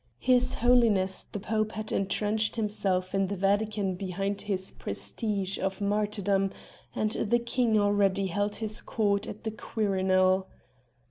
[0.17, 6.49] His Holiness the Pope had entrenched himself in the Vatican behind his prestige of martyrdom;
[6.95, 10.47] and the King already held his court at the Quirinal.